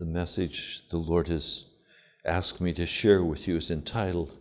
[0.00, 1.66] The message the Lord has
[2.24, 4.34] asked me to share with you is entitled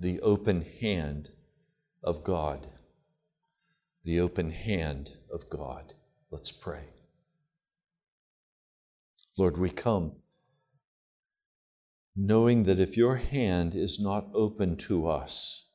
[0.00, 1.30] The Open Hand
[2.02, 2.66] of God.
[4.04, 5.94] The Open Hand of God.
[6.32, 6.86] Let's pray.
[9.38, 10.16] Lord, we come
[12.16, 15.66] knowing that if your hand is not open to us,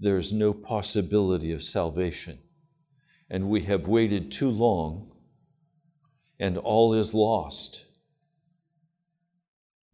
[0.00, 2.38] there is no possibility of salvation.
[3.28, 5.11] And we have waited too long,
[6.42, 7.86] and all is lost.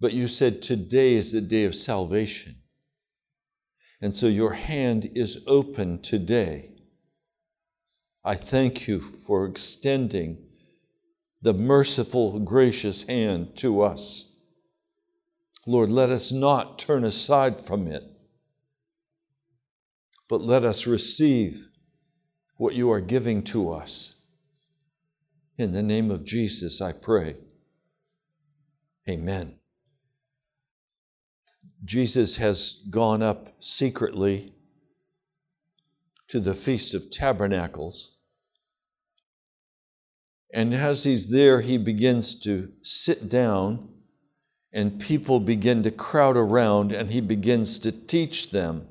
[0.00, 2.56] But you said today is the day of salvation.
[4.00, 6.72] And so your hand is open today.
[8.24, 10.38] I thank you for extending
[11.42, 14.24] the merciful, gracious hand to us.
[15.66, 18.02] Lord, let us not turn aside from it
[20.28, 21.68] but let us receive
[22.56, 24.14] what you are giving to us.
[25.58, 27.34] In the name of Jesus, I pray.
[29.08, 29.56] Amen.
[31.84, 34.52] Jesus has gone up secretly
[36.28, 38.18] to the Feast of Tabernacles.
[40.54, 43.88] And as he's there, he begins to sit down,
[44.72, 48.86] and people begin to crowd around, and he begins to teach them.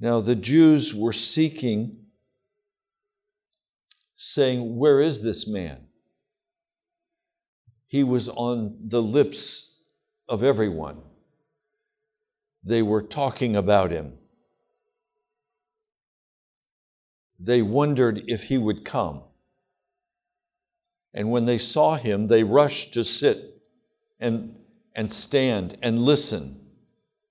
[0.00, 2.06] Now, the Jews were seeking,
[4.20, 5.78] saying, Where is this man?
[7.86, 9.72] He was on the lips
[10.28, 10.98] of everyone.
[12.64, 14.12] They were talking about him.
[17.38, 19.22] They wondered if he would come.
[21.14, 23.62] And when they saw him, they rushed to sit
[24.18, 24.56] and,
[24.96, 26.60] and stand and listen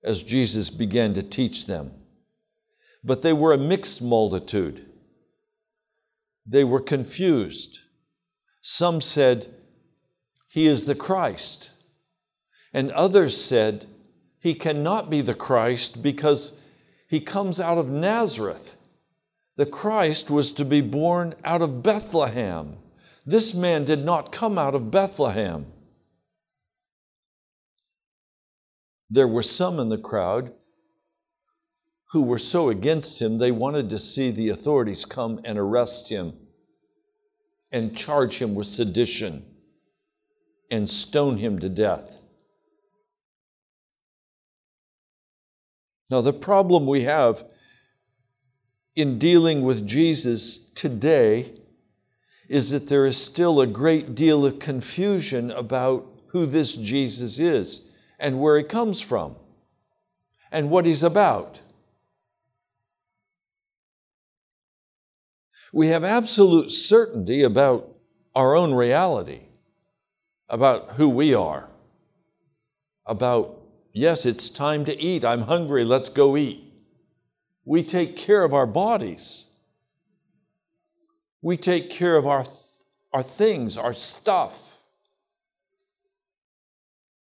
[0.02, 1.92] as Jesus began to teach them.
[3.04, 4.86] But they were a mixed multitude.
[6.48, 7.80] They were confused.
[8.62, 9.54] Some said,
[10.48, 11.70] He is the Christ.
[12.72, 13.86] And others said,
[14.40, 16.58] He cannot be the Christ because
[17.06, 18.76] he comes out of Nazareth.
[19.56, 22.78] The Christ was to be born out of Bethlehem.
[23.26, 25.66] This man did not come out of Bethlehem.
[29.10, 30.52] There were some in the crowd
[32.10, 36.32] who were so against him, they wanted to see the authorities come and arrest him
[37.70, 39.44] and charge him with sedition
[40.70, 42.18] and stone him to death.
[46.10, 47.44] Now, the problem we have
[48.96, 51.54] in dealing with Jesus today
[52.48, 57.90] is that there is still a great deal of confusion about who this Jesus is
[58.18, 59.36] and where he comes from
[60.50, 61.60] and what he's about.
[65.72, 67.94] We have absolute certainty about
[68.34, 69.40] our own reality,
[70.48, 71.68] about who we are,
[73.06, 73.60] about,
[73.92, 75.24] yes, it's time to eat.
[75.24, 75.84] I'm hungry.
[75.84, 76.64] Let's go eat.
[77.64, 79.46] We take care of our bodies.
[81.42, 82.44] We take care of our,
[83.12, 84.78] our things, our stuff.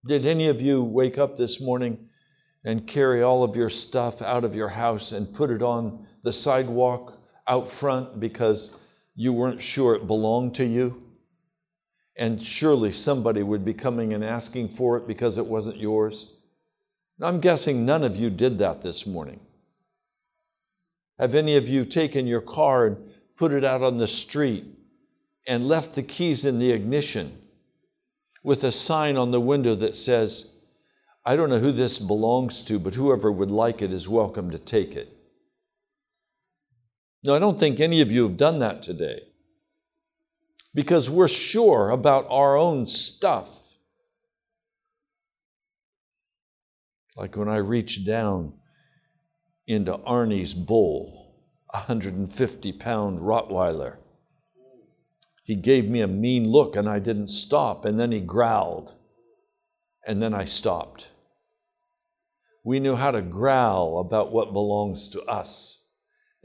[0.06, 2.08] Did any of you wake up this morning
[2.64, 6.31] and carry all of your stuff out of your house and put it on the
[6.31, 7.16] sidewalk
[7.47, 8.78] out front because
[9.16, 11.03] you weren't sure it belonged to you.
[12.18, 16.34] And surely somebody would be coming and asking for it because it wasn't yours.
[17.22, 19.40] I'm guessing none of you did that this morning.
[21.19, 22.97] Have any of you taken your car and
[23.35, 24.66] put it out on the street
[25.47, 27.35] and left the keys in the ignition
[28.44, 30.53] with a sign on the window that says,
[31.25, 34.59] I don't know who this belongs to, but whoever would like it is welcome to
[34.59, 35.16] take it?
[37.23, 39.22] No, I don't think any of you have done that today
[40.73, 43.75] because we're sure about our own stuff.
[47.16, 48.53] Like when I reached down
[49.66, 51.35] into Arnie's bull,
[51.73, 53.97] a 150 pound Rottweiler.
[55.43, 58.93] He gave me a mean look and I didn't stop, and then he growled,
[60.05, 61.09] and then I stopped.
[62.63, 65.77] We knew how to growl about what belongs to us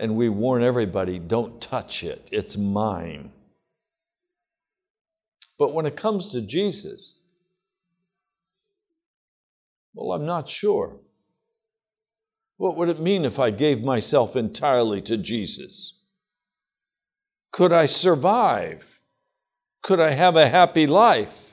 [0.03, 3.31] and we warn everybody don't touch it, it's mine.
[5.61, 7.13] But when it comes to Jesus,
[9.95, 10.97] well, I'm not sure.
[12.57, 15.97] What would it mean if I gave myself entirely to Jesus?
[17.53, 19.01] Could I survive?
[19.83, 21.53] Could I have a happy life?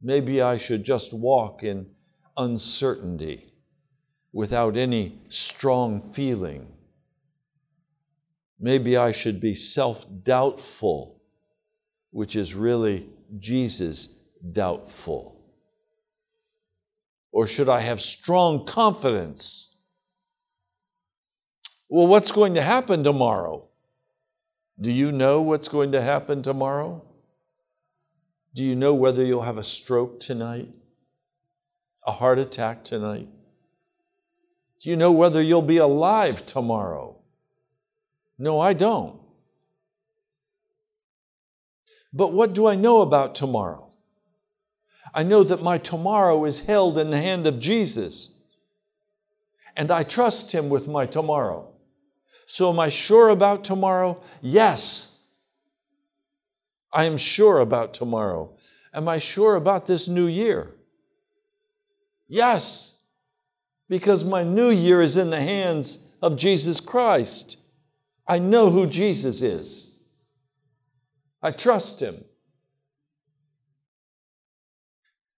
[0.00, 1.86] Maybe I should just walk in
[2.38, 3.47] uncertainty
[4.32, 6.66] without any strong feeling.
[8.60, 11.20] Maybe I should be self doubtful,
[12.10, 13.08] which is really
[13.38, 14.18] Jesus
[14.52, 15.40] doubtful.
[17.32, 19.76] Or should I have strong confidence?
[21.88, 23.68] Well, what's going to happen tomorrow?
[24.80, 27.04] Do you know what's going to happen tomorrow?
[28.54, 30.68] Do you know whether you'll have a stroke tonight?
[32.06, 33.28] A heart attack tonight?
[34.80, 37.16] Do you know whether you'll be alive tomorrow?
[38.38, 39.20] No, I don't.
[42.12, 43.90] But what do I know about tomorrow?
[45.12, 48.30] I know that my tomorrow is held in the hand of Jesus,
[49.76, 51.72] and I trust Him with my tomorrow.
[52.46, 54.22] So, am I sure about tomorrow?
[54.40, 55.20] Yes.
[56.92, 58.56] I am sure about tomorrow.
[58.94, 60.74] Am I sure about this new year?
[62.26, 62.97] Yes,
[63.88, 67.56] because my new year is in the hands of Jesus Christ.
[68.26, 69.96] I know who Jesus is.
[71.42, 72.24] I trust him.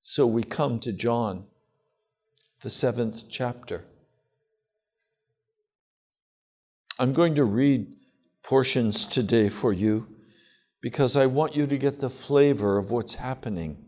[0.00, 1.44] So we come to John,
[2.62, 3.84] the seventh chapter.
[6.98, 7.86] I'm going to read
[8.42, 10.08] portions today for you
[10.80, 13.84] because I want you to get the flavor of what's happening.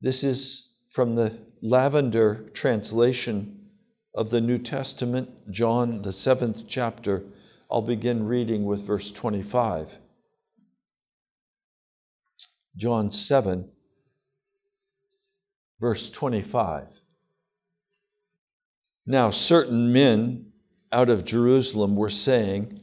[0.00, 3.70] This is from the Lavender translation
[4.16, 7.22] of the New Testament, John, the seventh chapter.
[7.70, 9.96] I'll begin reading with verse 25.
[12.76, 13.70] John 7,
[15.80, 16.88] verse 25.
[19.06, 20.52] Now, certain men
[20.90, 22.78] out of Jerusalem were saying,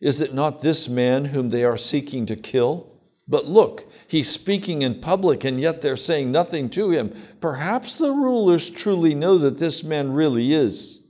[0.00, 2.92] Is it not this man whom they are seeking to kill?
[3.26, 7.14] But look, he's speaking in public, and yet they're saying nothing to him.
[7.40, 11.00] Perhaps the rulers truly know that this man really is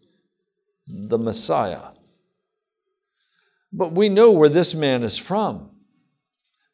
[0.87, 1.93] the Messiah.
[3.73, 5.71] But we know where this man is from.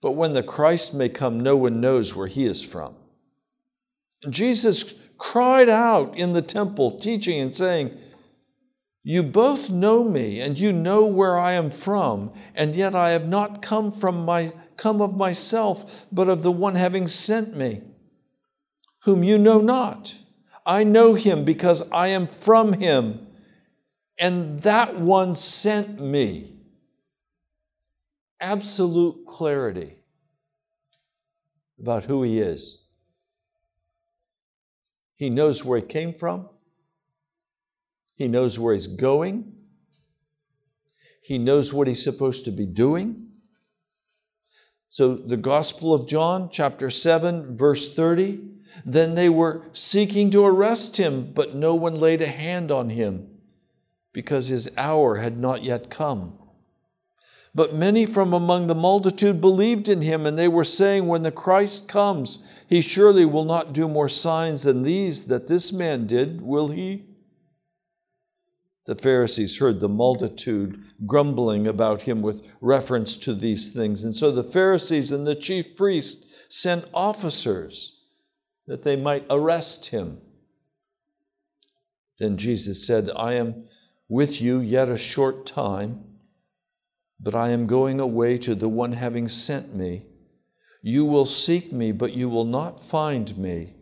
[0.00, 2.94] But when the Christ may come, no one knows where he is from.
[4.28, 7.96] Jesus cried out in the temple, teaching and saying,
[9.02, 13.28] You both know me, and you know where I am from, and yet I have
[13.28, 17.82] not come from my come of myself, but of the one having sent me,
[19.00, 20.14] whom you know not.
[20.66, 23.26] I know him because I am from him,
[24.18, 26.52] and that one sent me.
[28.40, 29.96] Absolute clarity
[31.78, 32.86] about who he is.
[35.14, 36.48] He knows where he came from.
[38.16, 39.52] He knows where he's going.
[41.22, 43.33] He knows what he's supposed to be doing.
[44.94, 48.38] So, the Gospel of John, chapter 7, verse 30
[48.86, 53.26] then they were seeking to arrest him, but no one laid a hand on him
[54.12, 56.38] because his hour had not yet come.
[57.56, 61.32] But many from among the multitude believed in him, and they were saying, When the
[61.32, 66.40] Christ comes, he surely will not do more signs than these that this man did,
[66.40, 67.02] will he?
[68.86, 74.04] The Pharisees heard the multitude grumbling about him with reference to these things.
[74.04, 78.02] And so the Pharisees and the chief priests sent officers
[78.66, 80.20] that they might arrest him.
[82.18, 83.64] Then Jesus said, I am
[84.08, 86.04] with you yet a short time,
[87.18, 90.06] but I am going away to the one having sent me.
[90.82, 93.74] You will seek me, but you will not find me.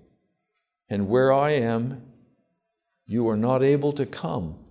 [0.88, 2.02] And where I am,
[3.06, 4.61] you are not able to come.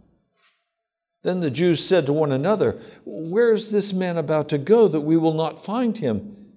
[1.24, 5.02] Then the Jews said to one another, Where is this man about to go that
[5.02, 6.54] we will not find him?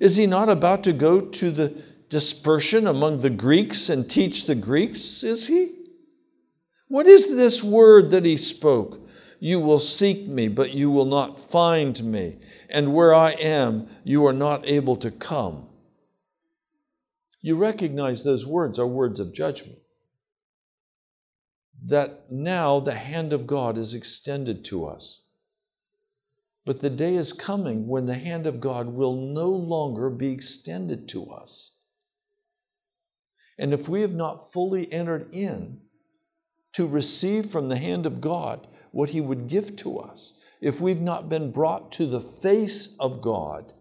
[0.00, 1.74] Is he not about to go to the
[2.08, 5.22] dispersion among the Greeks and teach the Greeks?
[5.22, 5.74] Is he?
[6.88, 9.06] What is this word that he spoke?
[9.40, 12.38] You will seek me, but you will not find me.
[12.70, 15.68] And where I am, you are not able to come.
[17.42, 19.78] You recognize those words are words of judgment
[21.88, 25.22] that now the hand of God is extended to us.
[26.66, 31.08] But the day is coming when the hand of God will no longer be extended
[31.08, 31.72] to us.
[33.58, 35.80] And if we have not fully entered in
[36.74, 41.00] to receive from the hand of God what He would give to us, if we've
[41.00, 43.72] not been brought to the face of God,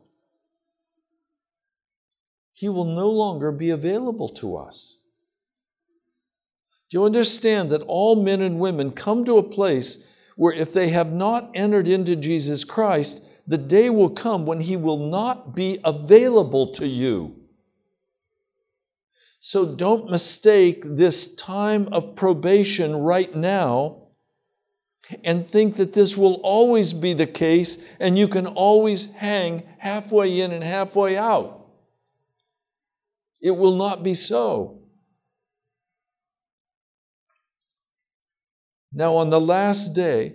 [2.54, 4.98] He will no longer be available to us.
[6.90, 10.90] Do you understand that all men and women come to a place where if they
[10.90, 15.80] have not entered into Jesus Christ, the day will come when He will not be
[15.84, 17.36] available to you?
[19.40, 24.08] So don't mistake this time of probation right now
[25.24, 30.42] and think that this will always be the case and you can always hang halfway
[30.42, 31.68] in and halfway out.
[33.42, 34.82] It will not be so.
[38.94, 40.34] Now, on the last day,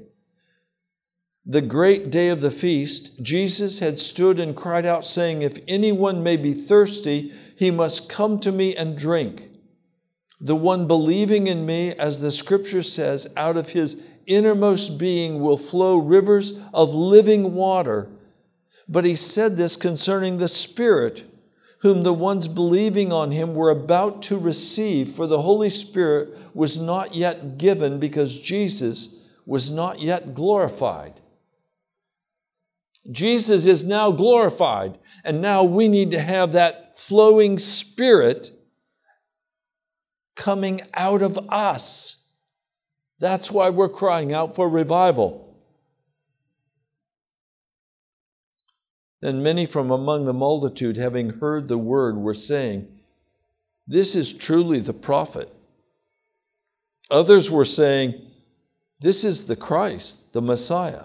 [1.44, 6.22] the great day of the feast, Jesus had stood and cried out, saying, If anyone
[6.22, 9.50] may be thirsty, he must come to me and drink.
[10.40, 15.56] The one believing in me, as the scripture says, out of his innermost being will
[15.56, 18.08] flow rivers of living water.
[18.88, 21.24] But he said this concerning the Spirit,
[21.82, 26.78] whom the ones believing on him were about to receive, for the Holy Spirit was
[26.78, 31.20] not yet given because Jesus was not yet glorified.
[33.10, 38.52] Jesus is now glorified, and now we need to have that flowing Spirit
[40.36, 42.28] coming out of us.
[43.18, 45.51] That's why we're crying out for revival.
[49.22, 52.88] Then many from among the multitude, having heard the word, were saying,
[53.86, 55.48] This is truly the prophet.
[57.08, 58.20] Others were saying,
[59.00, 61.04] This is the Christ, the Messiah.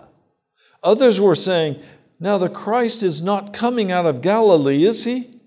[0.81, 1.79] Others were saying,
[2.19, 5.39] Now the Christ is not coming out of Galilee, is he?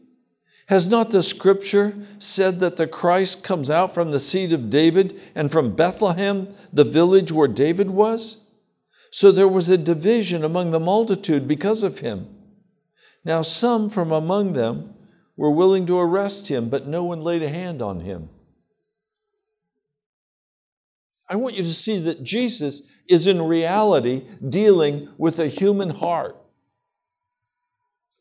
[0.67, 5.21] Has not the scripture said that the Christ comes out from the seed of David
[5.35, 8.47] and from Bethlehem, the village where David was?
[9.11, 12.29] So there was a division among the multitude because of him.
[13.25, 14.95] Now some from among them
[15.37, 18.29] were willing to arrest him, but no one laid a hand on him.
[21.31, 26.37] I want you to see that Jesus is in reality dealing with a human heart.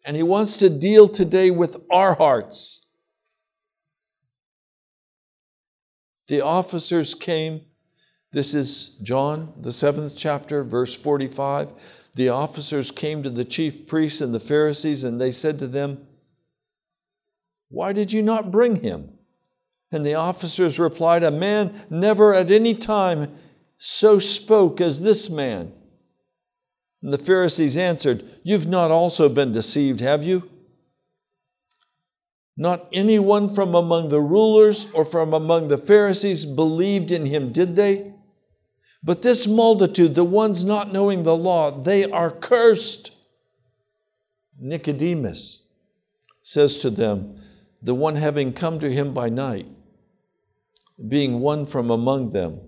[0.05, 2.85] And He wants to deal today with our hearts.
[6.27, 7.61] The officers came.
[8.31, 11.71] This is John, the seventh chapter, verse 45.
[12.15, 16.05] The officers came to the chief priests and the Pharisees, and they said to them,
[17.69, 19.11] Why did you not bring him?
[19.91, 23.35] And the officers replied, A man never at any time
[23.77, 25.71] so spoke as this man.
[27.01, 30.49] And the Pharisees answered, You've not also been deceived, have you?
[32.57, 37.77] Not anyone from among the rulers or from among the Pharisees believed in him, did
[37.77, 38.13] they?
[39.03, 43.11] But this multitude, the ones not knowing the law, they are cursed.
[44.59, 45.63] Nicodemus
[46.41, 47.39] says to them,
[47.81, 49.67] the one having come to him by night,
[51.07, 52.59] being one from among them,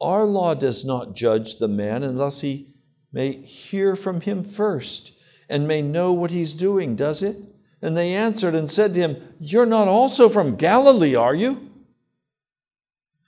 [0.00, 2.74] our law does not judge the man unless he
[3.12, 5.12] may hear from him first
[5.48, 7.36] and may know what he's doing, does it?
[7.80, 11.65] And they answered and said to him, You're not also from Galilee, are you?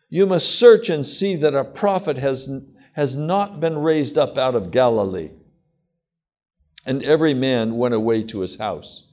[0.09, 2.49] You must search and see that a prophet has,
[2.95, 5.31] has not been raised up out of Galilee.
[6.87, 9.13] And every man went away to his house.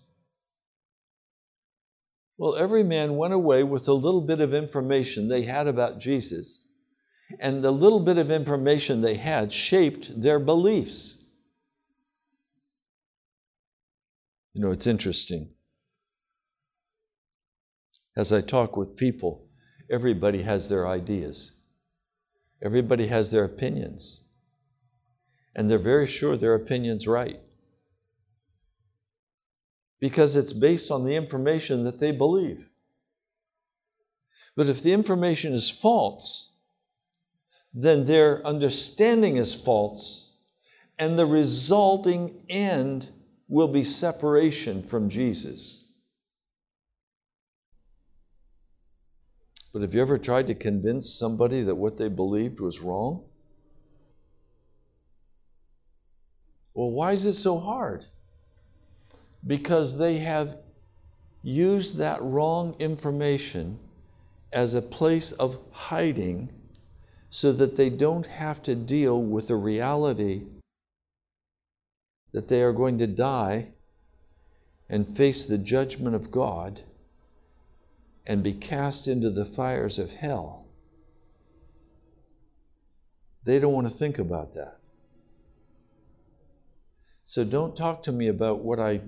[2.37, 6.65] Well, every man went away with a little bit of information they had about Jesus
[7.39, 11.17] and the little bit of information they had shaped their beliefs.
[14.53, 15.49] You know, it's interesting.
[18.15, 19.44] As I talk with people,
[19.89, 21.51] everybody has their ideas,
[22.61, 24.23] everybody has their opinions,
[25.55, 27.39] and they're very sure their opinion's right
[29.99, 32.69] because it's based on the information that they believe.
[34.55, 36.51] But if the information is false,
[37.73, 40.37] then their understanding is false,
[40.97, 43.09] and the resulting end
[43.47, 45.84] will be separation from Jesus.
[49.75, 53.25] But have you ever tried to convince somebody that what they believed was wrong?
[56.73, 58.05] Well, why is it so hard?
[59.45, 60.59] Because they have
[61.43, 63.77] used that wrong information
[64.53, 66.47] as a place of hiding
[67.29, 70.43] so that they don't have to deal with the reality
[72.31, 73.73] that they are going to die
[74.87, 76.81] and face the judgment of God
[78.27, 80.65] and be cast into the fires of hell.
[83.43, 84.79] They don't want to think about that.
[87.25, 89.01] So don't talk to me about what I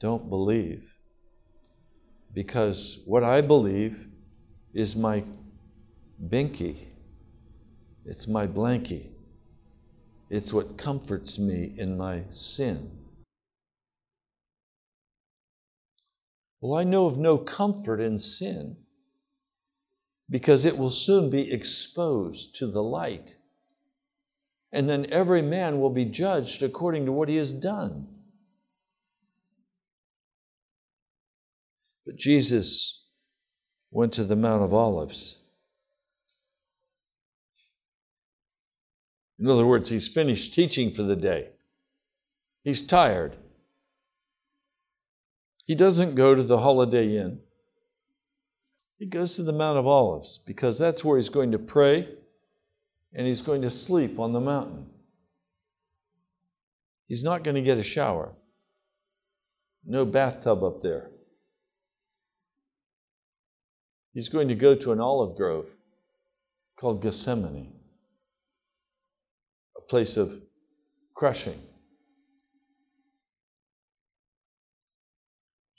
[0.00, 0.92] don't believe,
[2.34, 4.08] because what I believe
[4.74, 5.24] is my
[6.28, 6.92] binky.
[8.04, 9.10] It's my blankie.
[10.30, 12.90] It's what comforts me in my sin.
[16.66, 18.76] Well, I know of no comfort in sin.
[20.28, 23.36] because it will soon be exposed to the light.
[24.72, 28.08] And then every man will be judged according to what he has done.
[32.04, 33.04] But Jesus
[33.92, 35.38] went to the Mount of Olives.
[39.38, 41.50] In other words, he's finished teaching for the day.
[42.64, 43.36] He's tired.
[45.66, 47.40] He doesn't go to the Holiday Inn.
[48.98, 52.08] He goes to the Mount of Olives because that's where he's going to pray
[53.12, 54.86] and he's going to sleep on the mountain.
[57.08, 58.32] He's not going to get a shower.
[59.84, 61.10] No bathtub up there.
[64.14, 65.68] He's going to go to an olive grove
[66.76, 67.72] called Gethsemane,
[69.76, 70.40] a place of
[71.14, 71.60] crushing.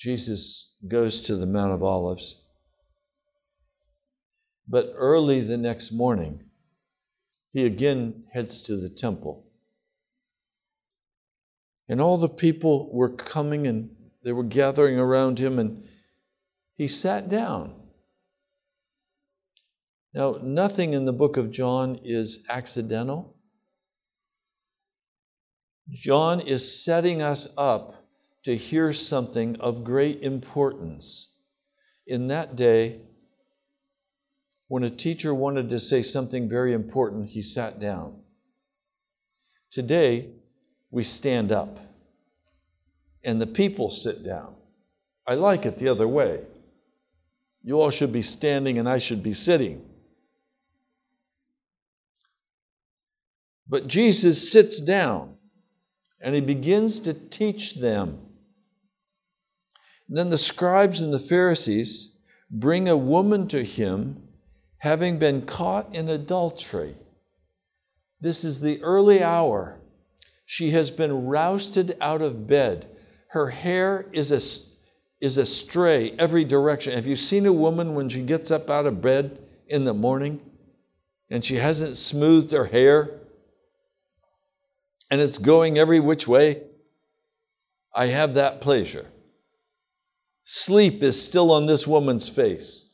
[0.07, 2.45] Jesus goes to the Mount of Olives.
[4.65, 6.45] But early the next morning,
[7.51, 9.45] he again heads to the temple.
[11.89, 13.89] And all the people were coming and
[14.23, 15.83] they were gathering around him, and
[16.77, 17.75] he sat down.
[20.13, 23.35] Now, nothing in the book of John is accidental.
[25.89, 28.06] John is setting us up
[28.47, 31.33] to hear something of great importance.
[32.05, 33.01] In that day,
[34.69, 38.21] when a teacher wanted to say something very important, he sat down.
[39.69, 40.29] Today,
[40.91, 41.77] we stand up
[43.25, 44.55] and the people sit down.
[45.27, 46.39] I like it the other way.
[47.63, 49.83] You all should be standing and I should be sitting.
[53.67, 55.35] But Jesus sits down
[56.21, 58.21] and he begins to teach them.
[60.09, 62.17] Then the scribes and the Pharisees
[62.49, 64.23] bring a woman to him
[64.77, 66.95] having been caught in adultery.
[68.21, 69.79] This is the early hour.
[70.45, 72.87] She has been rousted out of bed.
[73.29, 74.39] Her hair is a,
[75.19, 76.93] is astray every direction.
[76.93, 80.39] Have you seen a woman when she gets up out of bed in the morning
[81.29, 83.19] and she hasn't smoothed her hair
[85.11, 86.63] and it's going every which way?
[87.93, 89.05] I have that pleasure.
[90.49, 92.89] Sleep is still on this woman's face.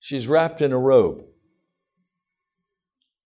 [0.00, 1.24] She's wrapped in a robe.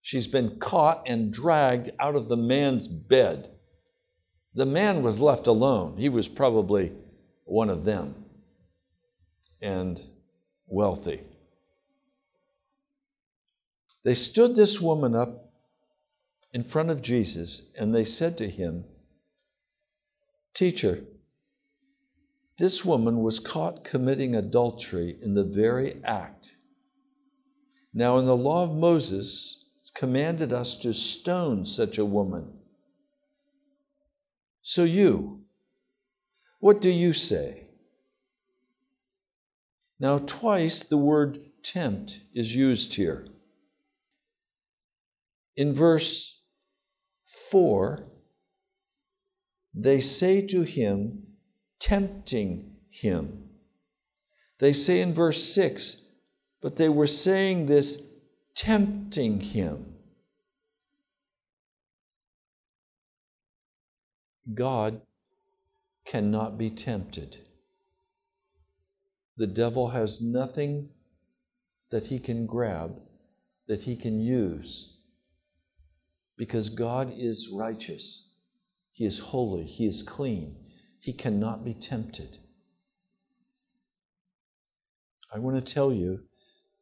[0.03, 3.53] She's been caught and dragged out of the man's bed.
[4.53, 5.96] The man was left alone.
[5.96, 6.92] He was probably
[7.44, 8.22] one of them
[9.62, 9.98] and
[10.66, 11.22] wealthy.
[14.05, 15.55] They stood this woman up
[16.53, 18.85] in front of Jesus and they said to him,
[20.53, 21.03] Teacher,
[22.61, 26.55] this woman was caught committing adultery in the very act
[27.92, 32.53] now, in the law of Moses, it's commanded us to stone such a woman.
[34.62, 35.44] So, you,
[36.61, 37.66] what do you say?
[39.99, 43.27] Now, twice the word tempt is used here.
[45.57, 46.40] In verse
[47.51, 48.07] 4,
[49.75, 51.27] they say to him,
[51.81, 53.49] tempting him.
[54.59, 56.03] They say in verse 6,
[56.61, 58.03] but they were saying this,
[58.55, 59.95] tempting him.
[64.55, 65.01] God
[66.05, 67.38] cannot be tempted.
[69.37, 70.90] The devil has nothing
[71.90, 73.01] that he can grab,
[73.66, 74.99] that he can use,
[76.37, 78.33] because God is righteous.
[78.93, 79.64] He is holy.
[79.64, 80.57] He is clean.
[81.01, 82.39] He cannot be tempted.
[85.33, 86.21] I want to tell you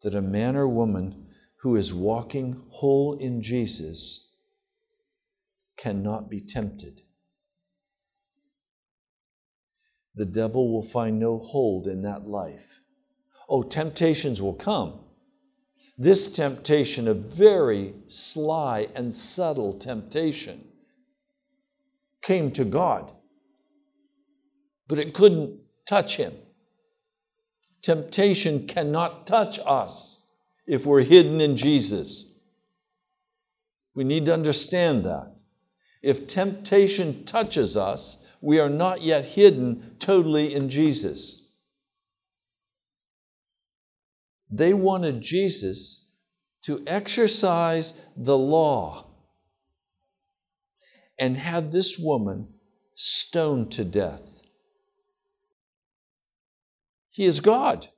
[0.02, 1.28] that a man or woman
[1.60, 4.28] who is walking whole in Jesus
[5.76, 7.02] cannot be tempted.
[10.14, 12.80] The devil will find no hold in that life.
[13.48, 15.00] Oh, temptations will come.
[15.96, 20.64] This temptation, a very sly and subtle temptation,
[22.22, 23.12] came to God,
[24.88, 26.32] but it couldn't touch him.
[27.82, 30.26] Temptation cannot touch us
[30.66, 32.38] if we're hidden in Jesus.
[33.94, 35.34] We need to understand that.
[36.02, 41.52] If temptation touches us, we are not yet hidden totally in Jesus.
[44.50, 46.10] They wanted Jesus
[46.62, 49.06] to exercise the law
[51.18, 52.48] and have this woman
[52.94, 54.37] stoned to death.
[57.18, 57.88] He is God.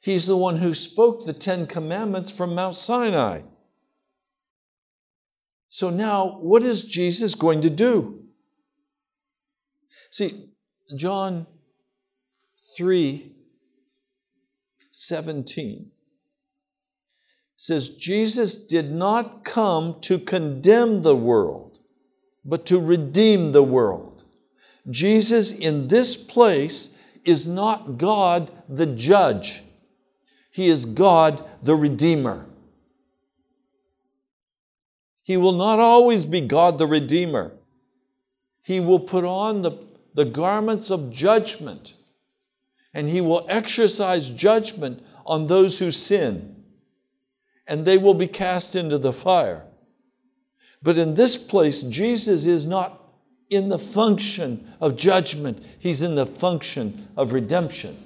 [0.00, 3.40] He's the one who spoke the Ten Commandments from Mount Sinai.
[5.70, 8.22] So now, what is Jesus going to do?
[10.10, 10.50] See,
[10.94, 11.48] John
[12.76, 13.32] 3
[14.92, 15.90] 17
[17.56, 21.80] says, Jesus did not come to condemn the world,
[22.44, 24.22] but to redeem the world.
[24.90, 26.93] Jesus in this place
[27.24, 29.62] is not God the judge.
[30.50, 32.46] He is God the Redeemer.
[35.22, 37.52] He will not always be God the Redeemer.
[38.62, 39.72] He will put on the,
[40.14, 41.94] the garments of judgment
[42.94, 46.54] and he will exercise judgment on those who sin,
[47.66, 49.66] and they will be cast into the fire.
[50.82, 53.03] But in this place, Jesus is not
[53.50, 57.96] in the function of judgment, he's in the function of redemption.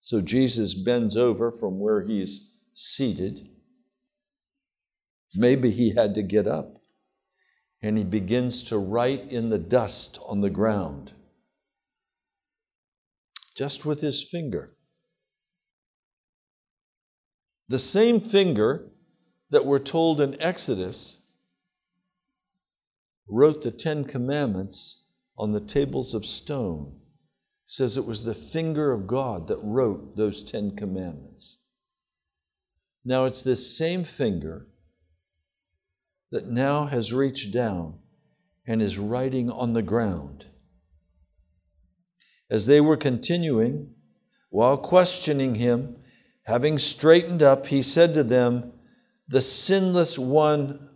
[0.00, 3.48] So Jesus bends over from where he's seated.
[5.36, 6.76] Maybe he had to get up.
[7.82, 11.12] And he begins to write in the dust on the ground,
[13.56, 14.76] just with his finger.
[17.68, 18.90] The same finger
[19.48, 21.19] that we're told in Exodus
[23.30, 25.04] wrote the Ten Commandments
[25.38, 27.00] on the tables of stone
[27.64, 31.58] says it was the finger of God that wrote those Ten Commandments.
[33.04, 34.66] Now it's this same finger
[36.32, 38.00] that now has reached down
[38.66, 40.46] and is writing on the ground.
[42.50, 43.94] As they were continuing,
[44.50, 45.96] while questioning him,
[46.42, 48.72] having straightened up, he said to them,
[49.28, 50.88] The sinless one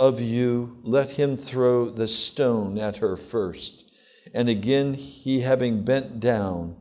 [0.00, 3.84] of you, let him throw the stone at her first.
[4.32, 6.76] And again, he having bent down,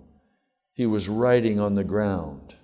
[0.71, 2.55] he was writing on the ground.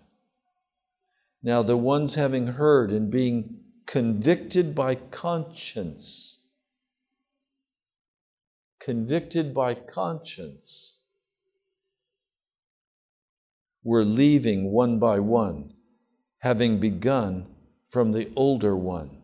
[1.44, 6.40] Now, the ones having heard and being convicted by conscience,
[8.80, 11.02] convicted by conscience,
[13.84, 15.74] were leaving one by one,
[16.40, 17.46] having begun
[17.90, 19.22] from the older one.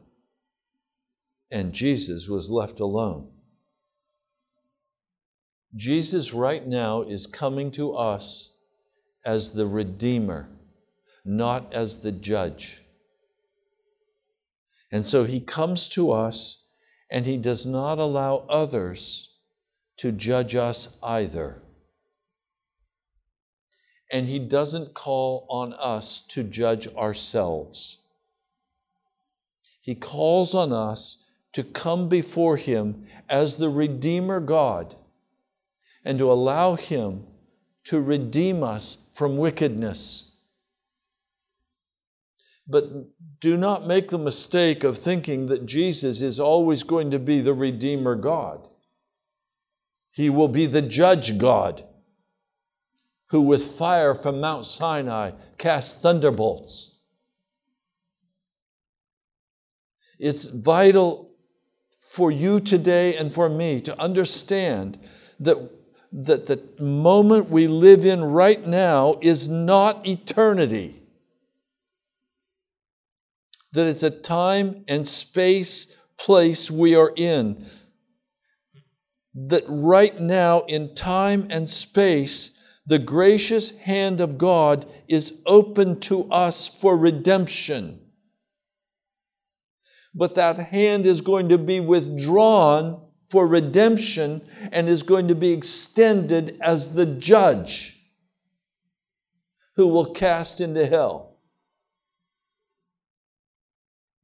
[1.51, 3.29] And Jesus was left alone.
[5.75, 8.53] Jesus, right now, is coming to us
[9.25, 10.49] as the Redeemer,
[11.25, 12.81] not as the Judge.
[14.91, 16.65] And so he comes to us
[17.09, 19.29] and he does not allow others
[19.97, 21.61] to judge us either.
[24.11, 27.99] And he doesn't call on us to judge ourselves.
[29.79, 31.17] He calls on us
[31.53, 34.95] to come before him as the Redeemer God
[36.03, 37.25] and to allow Him
[37.85, 40.31] to redeem us from wickedness.
[42.67, 42.85] But
[43.39, 47.53] do not make the mistake of thinking that Jesus is always going to be the
[47.53, 48.67] Redeemer God.
[50.11, 51.83] He will be the Judge God
[53.29, 56.99] who, with fire from Mount Sinai, casts thunderbolts.
[60.19, 61.30] It's vital
[62.11, 64.99] for you today and for me to understand
[65.39, 65.57] that
[66.11, 71.01] that the moment we live in right now is not eternity.
[73.73, 77.65] That it's a time and space, place we are in.
[79.33, 82.51] That right now, in time and space,
[82.85, 88.01] the gracious hand of God is open to us for redemption.
[90.13, 95.51] But that hand is going to be withdrawn for redemption and is going to be
[95.51, 97.97] extended as the judge
[99.77, 101.37] who will cast into hell.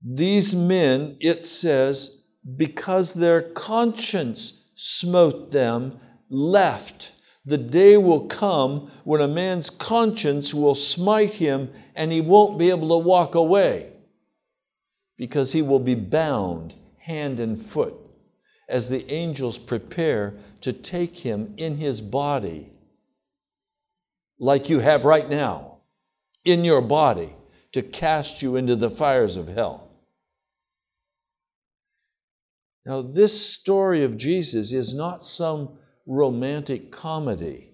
[0.03, 2.25] These men, it says,
[2.57, 7.13] because their conscience smote them, left.
[7.45, 12.69] The day will come when a man's conscience will smite him and he won't be
[12.69, 13.93] able to walk away
[15.17, 17.95] because he will be bound hand and foot
[18.69, 22.69] as the angels prepare to take him in his body,
[24.39, 25.77] like you have right now,
[26.43, 27.33] in your body,
[27.71, 29.89] to cast you into the fires of hell.
[32.85, 37.71] Now, this story of Jesus is not some romantic comedy.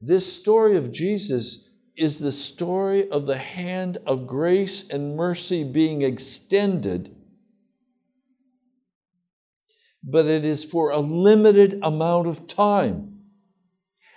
[0.00, 6.02] This story of Jesus is the story of the hand of grace and mercy being
[6.02, 7.14] extended
[10.02, 13.20] but it is for a limited amount of time.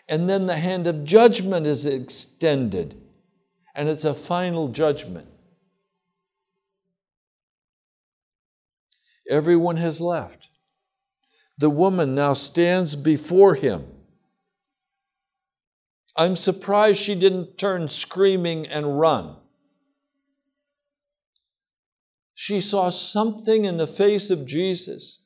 [0.08, 3.00] And then the hand of judgment is extended,
[3.74, 5.28] and it's a final judgment.
[9.30, 10.48] Everyone has left.
[11.58, 13.88] The woman now stands before him.
[16.16, 19.36] I'm surprised she didn't turn screaming and run.
[22.34, 25.20] She saw something in the face of Jesus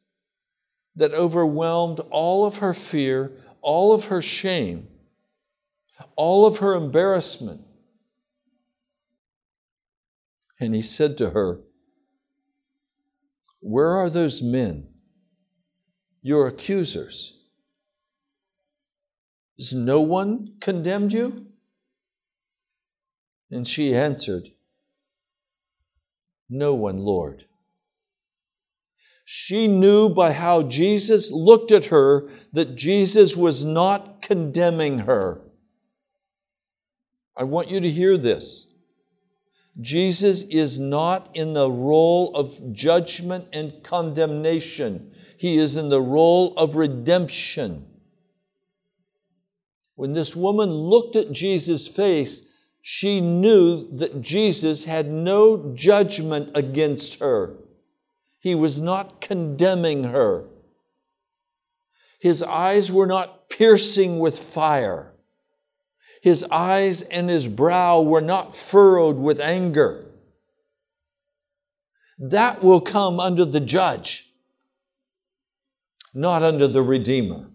[0.95, 4.87] that overwhelmed all of her fear, all of her shame,
[6.15, 7.61] all of her embarrassment.
[10.59, 11.61] And he said to her,
[13.59, 14.87] Where are those men,
[16.21, 17.38] your accusers?
[19.59, 21.45] Has no one condemned you?
[23.51, 24.49] And she answered,
[26.49, 27.43] No one, Lord.
[29.25, 35.41] She knew by how Jesus looked at her that Jesus was not condemning her.
[37.35, 38.65] I want you to hear this.
[39.81, 46.53] Jesus is not in the role of judgment and condemnation, He is in the role
[46.55, 47.85] of redemption.
[49.99, 57.19] When this woman looked at Jesus' face, she knew that Jesus had no judgment against
[57.19, 57.57] her.
[58.39, 60.45] He was not condemning her.
[62.21, 65.11] His eyes were not piercing with fire.
[66.21, 70.05] His eyes and his brow were not furrowed with anger.
[72.19, 74.31] That will come under the judge,
[76.13, 77.49] not under the Redeemer.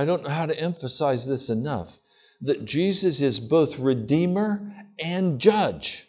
[0.00, 1.98] I don't know how to emphasize this enough
[2.40, 6.06] that Jesus is both Redeemer and Judge.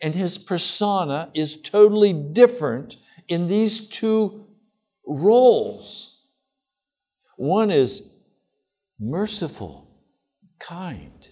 [0.00, 4.46] And his persona is totally different in these two
[5.04, 6.20] roles.
[7.38, 8.08] One is
[9.00, 9.90] merciful,
[10.60, 11.28] kind,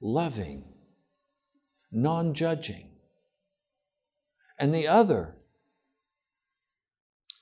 [0.00, 0.64] loving,
[1.92, 2.88] non judging.
[4.58, 5.36] And the other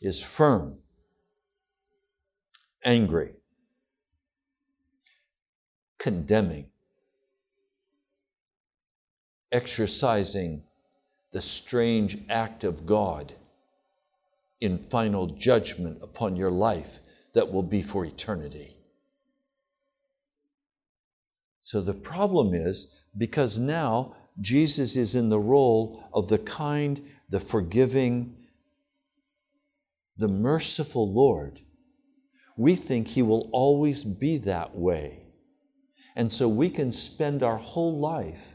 [0.01, 0.79] is firm
[2.87, 3.33] angry,
[5.99, 6.67] condemning,
[9.51, 10.63] exercising
[11.33, 13.35] the strange act of God
[14.61, 17.01] in final judgment upon your life
[17.35, 18.77] that will be for eternity.
[21.63, 27.41] So the problem is because now Jesus is in the role of the kind, the
[27.41, 28.37] forgiving,
[30.17, 31.61] the merciful Lord
[32.57, 35.23] we think He will always be that way.
[36.17, 38.55] And so we can spend our whole life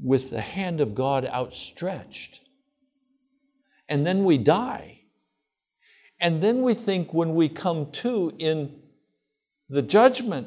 [0.00, 2.40] with the hand of God outstretched.
[3.88, 5.00] And then we die.
[6.20, 8.80] And then we think when we come to in
[9.68, 10.46] the judgment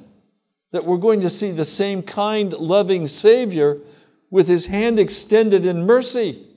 [0.72, 3.82] that we're going to see the same kind, loving Savior
[4.30, 6.48] with His hand extended in mercy.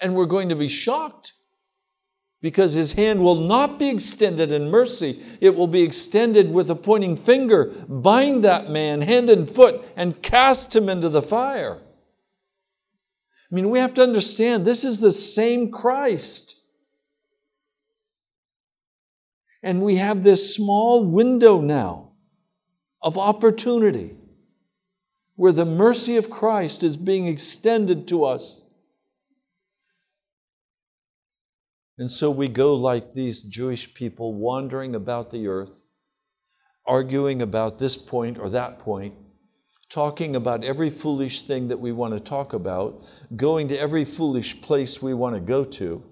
[0.00, 1.32] And we're going to be shocked
[2.40, 5.22] because his hand will not be extended in mercy.
[5.40, 7.66] It will be extended with a pointing finger.
[7.88, 11.78] Bind that man hand and foot and cast him into the fire.
[13.50, 16.56] I mean, we have to understand this is the same Christ.
[19.62, 22.12] And we have this small window now
[23.02, 24.16] of opportunity
[25.36, 28.62] where the mercy of Christ is being extended to us
[32.00, 35.82] And so we go like these Jewish people wandering about the earth,
[36.86, 39.12] arguing about this point or that point,
[39.90, 43.04] talking about every foolish thing that we want to talk about,
[43.36, 46.02] going to every foolish place we want to go to.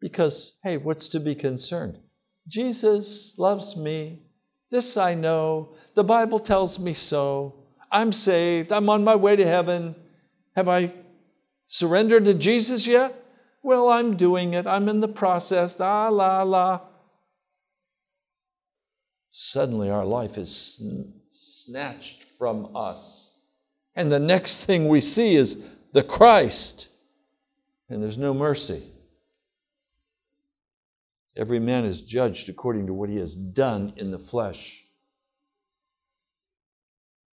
[0.00, 2.00] Because, hey, what's to be concerned?
[2.48, 4.20] Jesus loves me.
[4.68, 5.76] This I know.
[5.94, 7.68] The Bible tells me so.
[7.92, 8.72] I'm saved.
[8.72, 9.94] I'm on my way to heaven.
[10.56, 10.92] Have I
[11.66, 13.22] surrendered to Jesus yet?
[13.66, 14.64] Well, I'm doing it.
[14.64, 15.80] I'm in the process.
[15.80, 16.82] La, la, la.
[19.28, 20.80] Suddenly, our life is
[21.30, 23.40] snatched from us.
[23.96, 26.90] And the next thing we see is the Christ,
[27.88, 28.84] and there's no mercy.
[31.36, 34.84] Every man is judged according to what he has done in the flesh.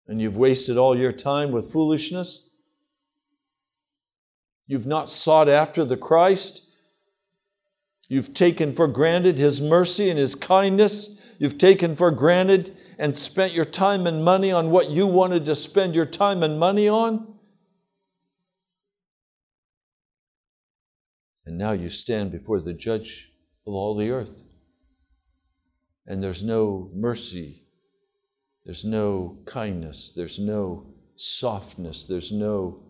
[0.07, 2.52] And you've wasted all your time with foolishness
[4.67, 6.69] You've not sought after the Christ.
[8.07, 11.35] You've taken for granted His mercy and His kindness.
[11.39, 15.55] you've taken for granted and spent your time and money on what you wanted to
[15.55, 17.33] spend your time and money on.
[21.45, 23.31] And now you stand before the judge
[23.67, 24.43] of all the earth.
[26.07, 27.63] And there's no mercy,
[28.65, 32.83] there's no kindness, there's no softness, there's no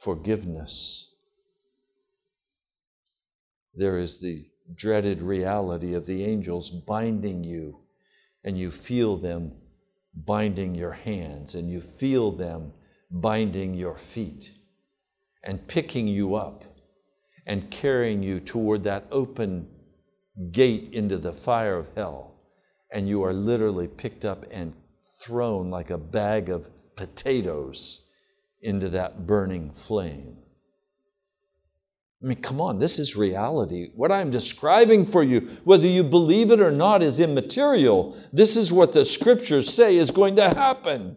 [0.00, 1.14] forgiveness.
[3.74, 7.80] There is the dreaded reality of the angels binding you,
[8.44, 9.52] and you feel them
[10.14, 12.72] binding your hands, and you feel them
[13.10, 14.50] binding your feet,
[15.44, 16.64] and picking you up
[17.46, 19.68] and carrying you toward that open
[20.52, 22.36] gate into the fire of hell.
[22.92, 24.72] And you are literally picked up and
[25.20, 28.09] thrown like a bag of potatoes
[28.62, 30.36] into that burning flame.
[32.22, 33.92] I mean, come on, this is reality.
[33.94, 38.14] What I'm describing for you, whether you believe it or not, is immaterial.
[38.30, 41.16] This is what the scriptures say is going to happen.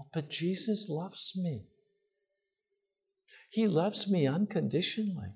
[0.00, 1.66] Oh, but Jesus loves me.
[3.50, 5.34] He loves me unconditionally.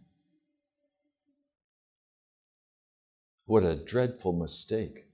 [3.45, 5.07] What a dreadful mistake.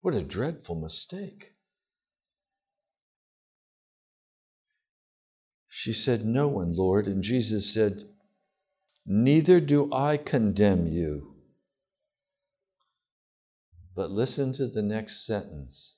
[0.00, 1.54] What a dreadful mistake.
[5.68, 7.06] She said, No one, Lord.
[7.06, 8.04] And Jesus said,
[9.06, 11.34] Neither do I condemn you.
[13.94, 15.96] But listen to the next sentence.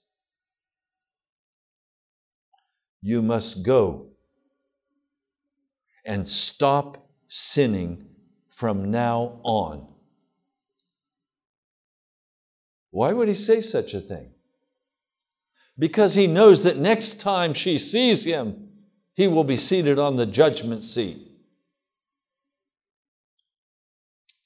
[3.03, 4.11] You must go
[6.05, 8.07] and stop sinning
[8.49, 9.90] from now on.
[12.91, 14.31] Why would he say such a thing?
[15.79, 18.69] Because he knows that next time she sees him,
[19.15, 21.31] he will be seated on the judgment seat.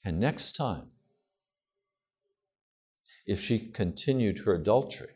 [0.03, 0.91] And next time,
[3.25, 5.09] if she continued her adultery,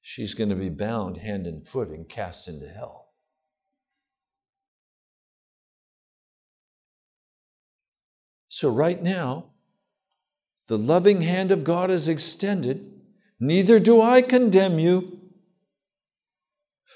[0.00, 3.08] she's going to be bound hand and foot and cast into hell.
[8.48, 9.51] So, right now,
[10.68, 13.00] the loving hand of God is extended.
[13.40, 15.20] Neither do I condemn you.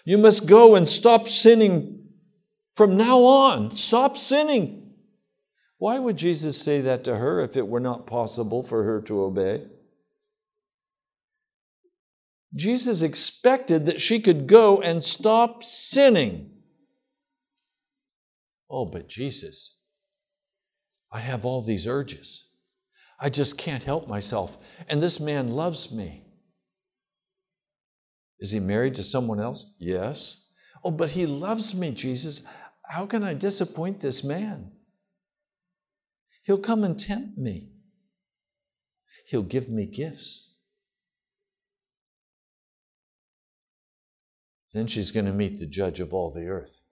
[0.04, 2.08] You must go and stop sinning
[2.76, 3.72] from now on.
[3.72, 4.94] Stop sinning.
[5.78, 9.22] Why would Jesus say that to her if it were not possible for her to
[9.22, 9.66] obey?
[12.54, 16.52] Jesus expected that she could go and stop sinning.
[18.70, 19.82] Oh, but Jesus,
[21.12, 22.45] I have all these urges.
[23.18, 24.58] I just can't help myself.
[24.88, 26.24] And this man loves me.
[28.38, 29.74] Is he married to someone else?
[29.78, 30.48] Yes.
[30.84, 32.46] Oh, but he loves me, Jesus.
[32.84, 34.70] How can I disappoint this man?
[36.44, 37.72] He'll come and tempt me.
[39.26, 40.54] He'll give me gifts.
[44.72, 46.82] Then she's going to meet the judge of all the earth,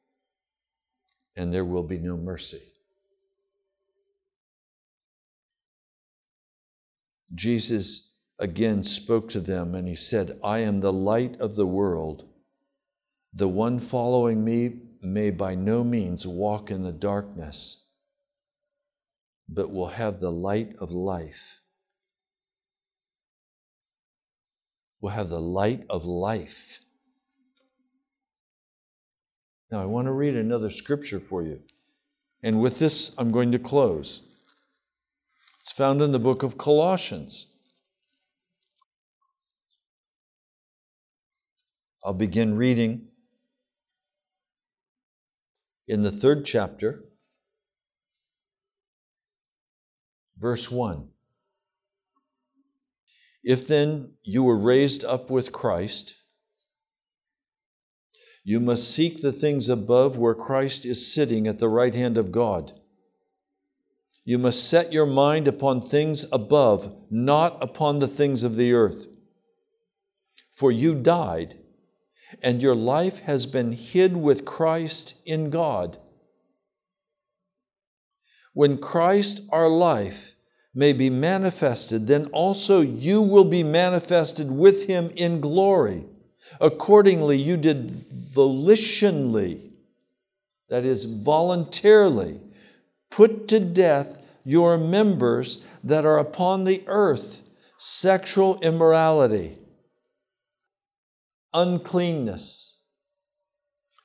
[1.36, 2.62] and there will be no mercy.
[7.34, 12.28] Jesus again spoke to them and he said, I am the light of the world.
[13.34, 17.84] The one following me may by no means walk in the darkness,
[19.48, 21.60] but will have the light of life.
[25.00, 26.80] Will have the light of life.
[29.70, 31.60] Now, I want to read another scripture for you.
[32.42, 34.22] And with this, I'm going to close.
[35.64, 37.46] It's found in the book of Colossians.
[42.04, 43.08] I'll begin reading
[45.88, 47.06] in the third chapter,
[50.36, 51.08] verse 1.
[53.42, 56.14] If then you were raised up with Christ,
[58.44, 62.30] you must seek the things above where Christ is sitting at the right hand of
[62.30, 62.78] God.
[64.24, 69.06] You must set your mind upon things above, not upon the things of the earth.
[70.52, 71.58] For you died,
[72.42, 75.98] and your life has been hid with Christ in God.
[78.54, 80.34] When Christ, our life,
[80.74, 86.04] may be manifested, then also you will be manifested with him in glory.
[86.60, 87.88] Accordingly, you did
[88.32, 89.72] volitionally,
[90.68, 92.40] that is, voluntarily
[93.10, 97.42] put to death your members that are upon the earth.
[97.78, 99.58] Sexual immorality,
[101.52, 102.78] uncleanness,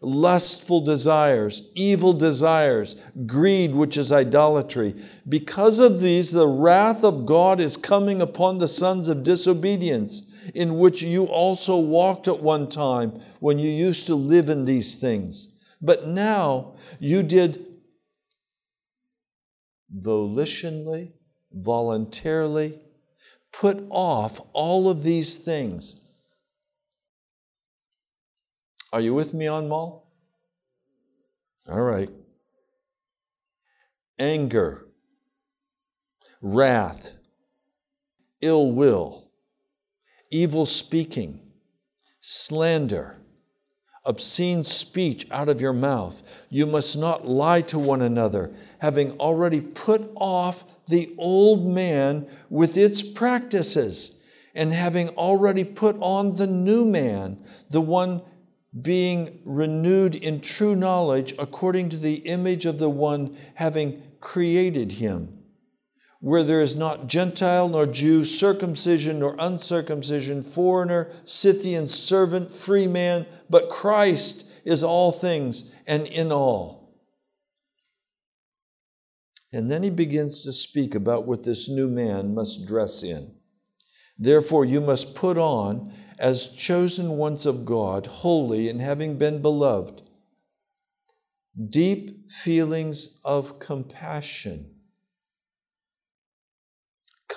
[0.02, 2.96] lustful desires, evil desires,
[3.26, 4.96] greed, which is idolatry.
[5.30, 10.24] Because of these, the wrath of God is coming upon the sons of disobedience,
[10.56, 14.96] in which you also walked at one time when you used to live in these
[14.98, 15.50] things.
[15.82, 17.66] But now you did
[19.96, 21.12] volitionally,
[21.52, 22.80] voluntarily
[23.52, 26.04] put off all of these things
[28.92, 30.12] are you with me on Mall?
[31.70, 32.10] All right.
[34.18, 34.88] Anger,
[36.42, 37.14] wrath,
[38.42, 39.32] ill will,
[40.32, 41.40] evil speaking,
[42.20, 43.22] slander,
[44.10, 46.24] obscene speech out of your mouth.
[46.50, 52.76] You must not lie to one another, having already put off the old man with
[52.76, 54.18] its practices,
[54.56, 57.38] and having already put on the new man,
[57.70, 58.24] the one
[58.82, 65.39] being renewed in true knowledge according to the image of the one having created him,
[66.20, 73.26] where there is not Gentile nor Jew, circumcision nor uncircumcision, foreigner, Scythian, servant, free man,
[73.50, 76.80] but Christ is all things and in all.
[79.52, 83.34] And then he begins to speak about what this new man must dress in.
[84.18, 90.02] Therefore, you must put on as chosen ones of God, holy and having been beloved,
[91.70, 94.76] deep feelings of compassion,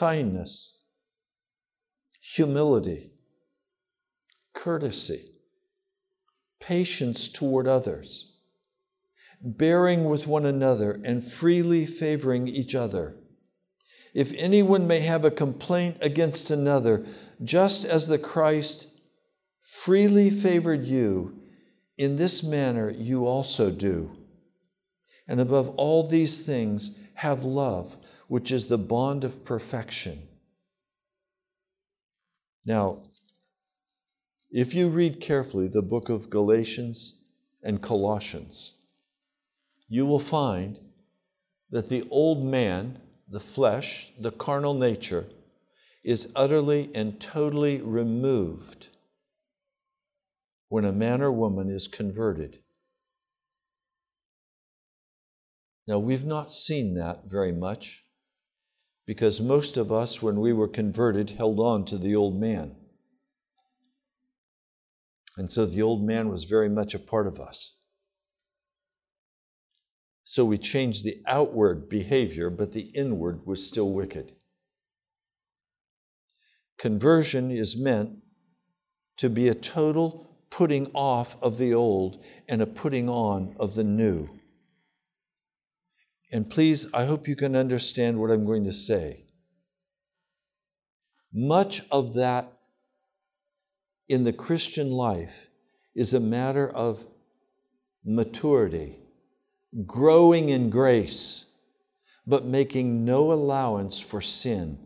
[0.02, 0.82] kindness,
[2.20, 3.12] humility,
[4.52, 5.30] courtesy,
[6.58, 8.32] patience toward others,
[9.40, 13.14] bearing with one another, and freely favoring each other.
[14.12, 17.06] If anyone may have a complaint against another,
[17.44, 18.88] just as the Christ
[19.60, 21.38] freely favored you,
[21.96, 24.10] in this manner you also do.
[25.28, 27.96] And above all these things, have love,
[28.32, 30.18] which is the bond of perfection.
[32.64, 33.02] Now,
[34.50, 37.16] if you read carefully the book of Galatians
[37.62, 38.72] and Colossians,
[39.86, 40.80] you will find
[41.68, 45.26] that the old man, the flesh, the carnal nature,
[46.02, 48.88] is utterly and totally removed
[50.70, 52.58] when a man or woman is converted.
[55.86, 58.01] Now, we've not seen that very much
[59.06, 62.76] because most of us, when we were converted, held on to the old man.
[65.36, 67.76] And so the old man was very much a part of us.
[70.24, 74.32] So we changed the outward behavior, but the inward was still wicked.
[76.78, 78.10] Conversion is meant
[79.16, 83.84] to be a total putting off of the old and a putting on of the
[83.84, 84.26] new.
[86.32, 89.24] And please, I hope you can understand what I'm going to say.
[91.32, 92.52] Much of that
[94.08, 95.48] in the Christian life
[95.94, 97.06] is a matter of
[98.04, 98.98] maturity,
[99.86, 101.44] growing in grace,
[102.26, 104.78] but making no allowance for sin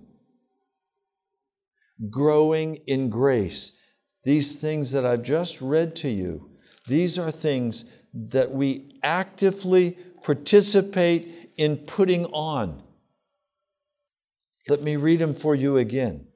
[2.10, 3.78] growing in grace.
[4.24, 6.50] These things that I've just read to you,
[6.86, 12.82] these are things that we actively participate in putting on.
[14.68, 16.26] Let me read them for you again.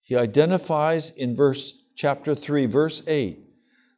[0.00, 3.40] He identifies in verse chapter 3 verse 8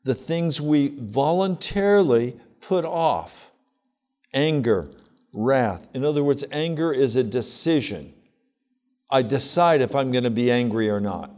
[0.05, 3.51] the things we voluntarily put off
[4.33, 4.91] anger,
[5.35, 5.89] wrath.
[5.93, 8.14] In other words, anger is a decision.
[9.11, 11.35] I decide if I'm going to be angry or not.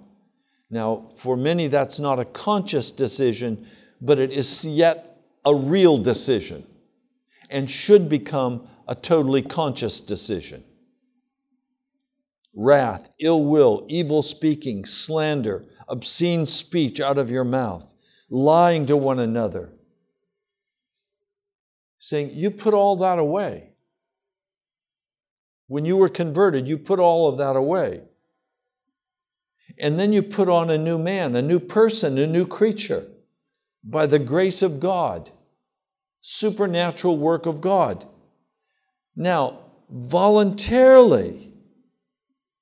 [0.70, 3.66] Now, for many, that's not a conscious decision,
[4.00, 6.64] but it is yet a real decision
[7.50, 10.62] and should become a totally conscious decision.
[12.54, 17.94] Wrath, ill will, evil speaking, slander, obscene speech out of your mouth,
[18.30, 19.72] lying to one another.
[21.98, 23.70] Saying, You put all that away.
[25.66, 28.02] When you were converted, you put all of that away.
[29.78, 33.06] And then you put on a new man, a new person, a new creature
[33.88, 35.30] by the grace of God,
[36.20, 38.06] supernatural work of God.
[39.16, 39.60] Now,
[39.90, 41.52] voluntarily,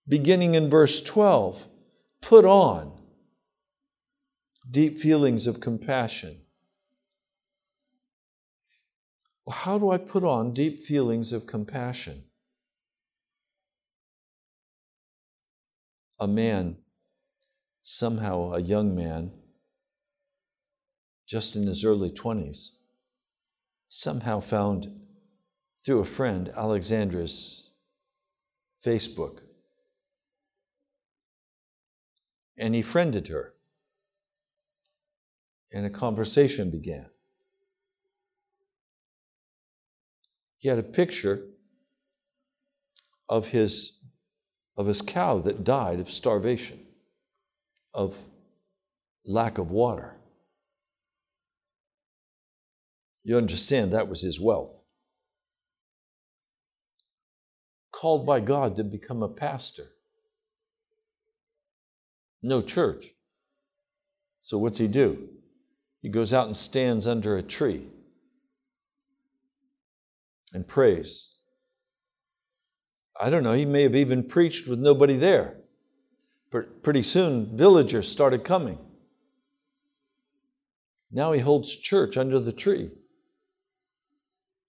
[0.09, 1.67] beginning in verse 12,
[2.23, 2.93] put on
[4.71, 6.37] deep feelings of compassion.
[9.51, 12.25] How do I put on deep feelings of compassion?
[16.19, 16.77] a man
[17.83, 19.31] somehow a young man,
[21.27, 22.71] just in his early 20s,
[23.89, 24.89] somehow found
[25.85, 27.71] through a friend Alexandra's
[28.85, 29.41] Facebook.
[32.59, 33.53] And he friended her.
[35.73, 37.07] And a conversation began.
[40.59, 41.43] He had a picture
[43.29, 43.99] of his,
[44.77, 46.81] of his cow that died of starvation,
[47.93, 48.17] of
[49.25, 50.15] lack of water.
[53.27, 54.85] You understand that was his wealth.
[57.91, 59.89] Called by God to become a pastor.
[62.41, 63.07] No church.
[64.43, 65.29] So what's he do?
[66.03, 67.89] He goes out and stands under a tree
[70.53, 71.35] and prays.
[73.21, 75.57] I don't know, he may have even preached with nobody there.
[76.53, 78.79] But pretty soon, villagers started coming.
[81.11, 82.93] Now he holds church under the tree.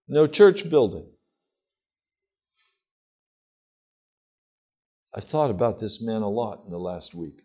[0.09, 1.05] No church building.
[5.13, 7.41] I thought about this man a lot in the last week.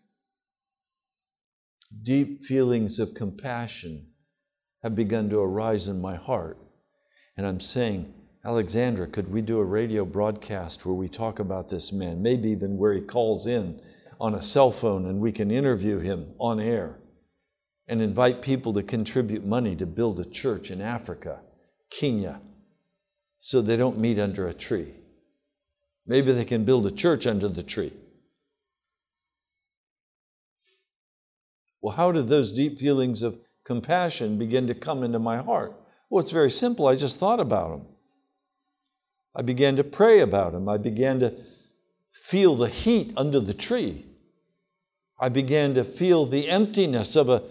[2.04, 4.06] Deep feelings of compassion
[4.84, 6.56] have begun to arise in my heart.
[7.36, 11.92] And I'm saying, Alexandra, could we do a radio broadcast where we talk about this
[11.92, 12.22] man?
[12.22, 13.80] Maybe even where he calls in
[14.20, 17.00] on a cell phone and we can interview him on air
[17.88, 21.40] and invite people to contribute money to build a church in Africa,
[21.90, 22.40] Kenya,
[23.44, 24.86] so they don't meet under a tree.
[26.06, 27.92] Maybe they can build a church under the tree.
[31.80, 35.74] Well, how did those deep feelings of compassion begin to come into my heart?
[36.08, 36.86] Well, it's very simple.
[36.86, 37.86] I just thought about them.
[39.34, 40.68] I began to pray about them.
[40.68, 41.34] I began to
[42.12, 44.06] feel the heat under the tree.
[45.18, 47.42] I began to feel the emptiness of a,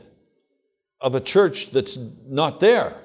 [1.02, 3.01] of a church that's not there.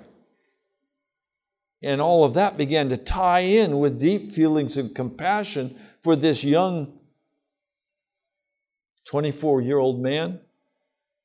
[1.83, 6.43] And all of that began to tie in with deep feelings of compassion for this
[6.43, 6.99] young
[9.07, 10.41] 24 year old man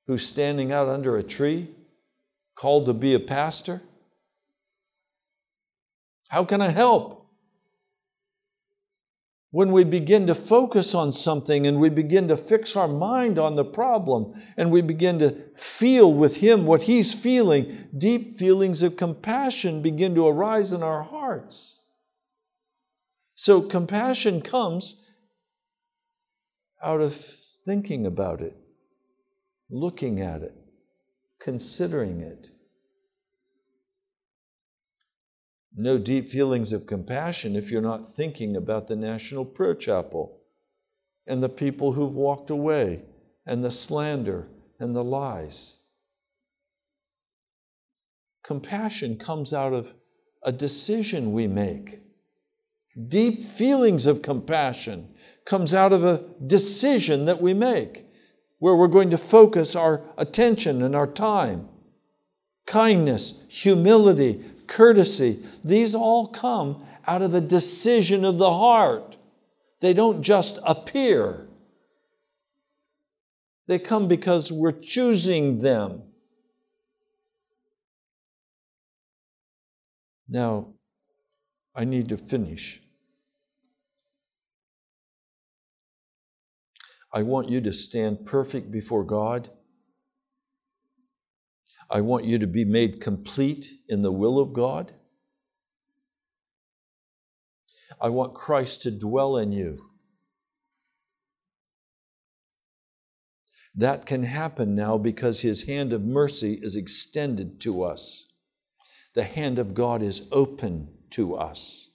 [0.08, 1.70] who's standing out under a tree,
[2.56, 3.82] called to be a pastor.
[6.28, 7.21] How can I help?
[9.52, 13.56] When we begin to focus on something and we begin to fix our mind on
[13.56, 18.96] the problem and we begin to feel with Him what He's feeling, deep feelings of
[18.96, 21.84] compassion begin to arise in our hearts.
[23.36, 25.06] So, compassion comes
[26.82, 28.56] out of thinking about it,
[29.70, 30.56] looking at it,
[31.40, 32.50] considering it.
[35.76, 40.42] No deep feelings of compassion if you're not thinking about the National Prayer Chapel
[41.28, 43.04] and the people who've walked away
[43.46, 44.48] and the slander
[44.80, 45.82] and the lies.
[48.44, 49.94] Compassion comes out of
[50.44, 52.00] a decision we make.
[53.08, 55.08] Deep feelings of compassion
[55.46, 58.06] comes out of a decision that we make
[58.60, 61.68] where we're going to focus our attention and our time.
[62.66, 69.18] Kindness, humility, courtesy, these all come out of a decision of the heart.
[69.82, 71.48] They don't just appear,
[73.68, 76.04] they come because we're choosing them.
[80.28, 80.74] Now,
[81.76, 82.82] I need to finish.
[87.14, 89.50] I want you to stand perfect before God
[91.92, 94.94] I want you to be made complete in the will of God.
[98.00, 99.90] I want Christ to dwell in you.
[103.76, 108.26] That can happen now because His hand of mercy is extended to us.
[109.14, 111.90] The hand of God is open to us.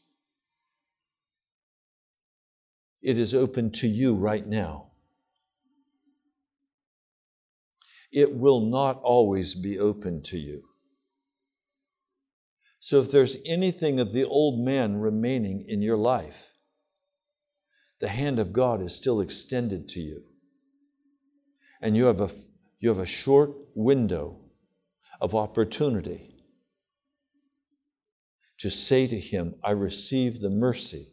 [3.03, 4.86] It is open to you right now.
[8.13, 10.63] It will not always be open to you.
[12.79, 16.53] So, if there's anything of the old man remaining in your life,
[17.99, 20.23] the hand of God is still extended to you.
[21.81, 22.31] And you have a,
[22.79, 24.39] you have a short window
[25.21, 26.37] of opportunity
[28.59, 31.13] to say to Him, I receive the mercy.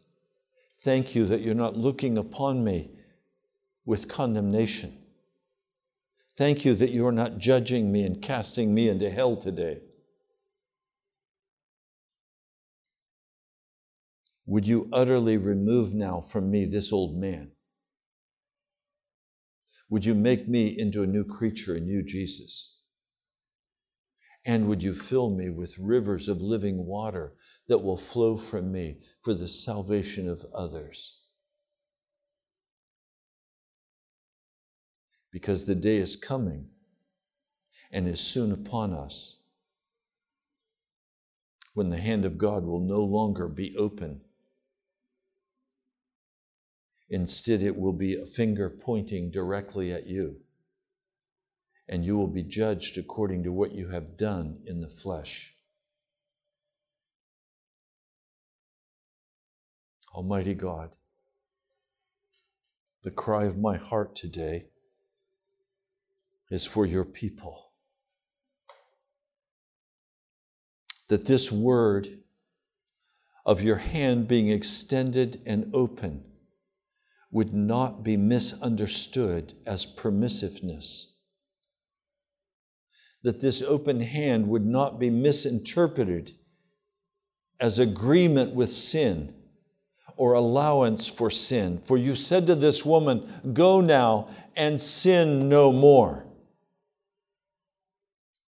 [0.80, 2.90] Thank you that you're not looking upon me
[3.84, 5.03] with condemnation.
[6.36, 9.80] Thank you that you are not judging me and casting me into hell today.
[14.46, 17.52] Would you utterly remove now from me this old man?
[19.88, 22.78] Would you make me into a new creature in you, Jesus?
[24.44, 27.36] And would you fill me with rivers of living water
[27.68, 31.23] that will flow from me for the salvation of others?
[35.34, 36.68] Because the day is coming
[37.90, 39.36] and is soon upon us
[41.72, 44.20] when the hand of God will no longer be open.
[47.08, 50.36] Instead, it will be a finger pointing directly at you,
[51.88, 55.52] and you will be judged according to what you have done in the flesh.
[60.14, 60.94] Almighty God,
[63.02, 64.66] the cry of my heart today
[66.50, 67.64] is for your people.
[71.08, 72.08] that this word
[73.46, 76.24] of your hand being extended and open
[77.30, 81.06] would not be misunderstood as permissiveness.
[83.22, 86.32] That this open hand would not be misinterpreted
[87.60, 89.34] as agreement with sin
[90.16, 91.80] or allowance for sin.
[91.84, 96.24] For you said to this woman, Go now and sin no more.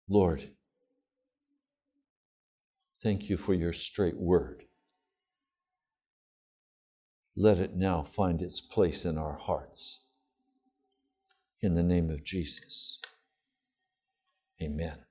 [0.08, 0.50] Lord,
[3.06, 4.66] Thank you for your straight word.
[7.36, 10.00] Let it now find its place in our hearts.
[11.62, 13.00] In the name of Jesus.
[14.60, 15.05] Amen.